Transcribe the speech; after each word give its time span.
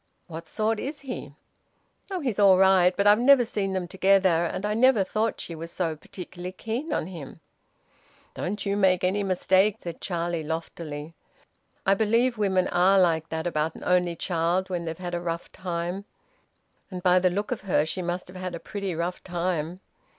What 0.25 0.47
sort 0.47 0.79
is 0.79 1.01
he?" 1.01 1.35
"Oh! 2.09 2.21
He's 2.21 2.39
all 2.39 2.57
right. 2.57 2.91
But 2.97 3.05
I've 3.05 3.19
never 3.19 3.45
seen 3.45 3.73
them 3.73 3.87
together, 3.87 4.45
and 4.51 4.65
I 4.65 4.73
never 4.73 5.03
thought 5.03 5.39
she 5.39 5.53
was 5.53 5.71
so 5.71 5.95
particularly 5.95 6.53
keen 6.53 6.91
on 6.91 7.05
him." 7.05 7.39
"Don't 8.33 8.65
you 8.65 8.75
make 8.75 9.03
any 9.03 9.21
mistake," 9.21 9.75
said 9.77 10.01
Charlie 10.01 10.41
loftily. 10.43 11.13
"I 11.85 11.93
believe 11.93 12.35
women 12.39 12.65
often 12.69 12.77
are 12.79 12.99
like 12.99 13.29
that 13.29 13.45
about 13.45 13.75
an 13.75 13.83
only 13.85 14.15
child 14.15 14.71
when 14.71 14.85
they've 14.85 14.97
had 14.97 15.13
a 15.13 15.21
rough 15.21 15.51
time. 15.51 16.05
And 16.89 17.03
by 17.03 17.19
the 17.19 17.29
look 17.29 17.51
of 17.51 17.61
her 17.61 17.85
she 17.85 18.01
must 18.01 18.27
have 18.27 18.37
had 18.37 18.55
a 18.55 18.59
pretty 18.59 18.95
rough 18.95 19.23
time. 19.23 19.81